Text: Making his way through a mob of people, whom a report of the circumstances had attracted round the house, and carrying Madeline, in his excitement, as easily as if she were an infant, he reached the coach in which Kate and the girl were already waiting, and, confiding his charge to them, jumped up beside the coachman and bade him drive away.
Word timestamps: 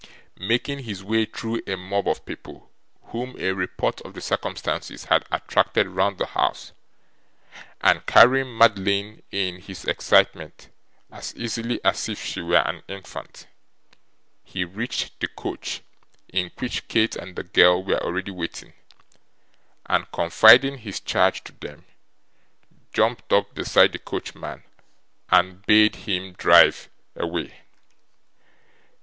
Making 0.39 0.79
his 0.79 1.03
way 1.03 1.25
through 1.25 1.61
a 1.67 1.77
mob 1.77 2.07
of 2.07 2.25
people, 2.25 2.71
whom 3.11 3.35
a 3.39 3.51
report 3.53 4.01
of 4.01 4.15
the 4.15 4.19
circumstances 4.21 5.03
had 5.03 5.25
attracted 5.31 5.87
round 5.89 6.17
the 6.17 6.25
house, 6.25 6.71
and 7.81 8.03
carrying 8.07 8.57
Madeline, 8.57 9.21
in 9.29 9.57
his 9.61 9.85
excitement, 9.85 10.69
as 11.11 11.35
easily 11.35 11.79
as 11.85 12.09
if 12.09 12.19
she 12.25 12.41
were 12.41 12.65
an 12.67 12.81
infant, 12.87 13.45
he 14.43 14.65
reached 14.65 15.19
the 15.19 15.27
coach 15.27 15.81
in 16.29 16.49
which 16.57 16.87
Kate 16.87 17.15
and 17.15 17.35
the 17.35 17.43
girl 17.43 17.83
were 17.83 18.03
already 18.03 18.31
waiting, 18.31 18.73
and, 19.85 20.11
confiding 20.11 20.79
his 20.79 20.99
charge 20.99 21.43
to 21.43 21.51
them, 21.51 21.85
jumped 22.91 23.31
up 23.31 23.53
beside 23.53 23.91
the 23.91 23.99
coachman 23.99 24.63
and 25.29 25.63
bade 25.67 25.95
him 25.95 26.33
drive 26.33 26.89
away. 27.15 27.53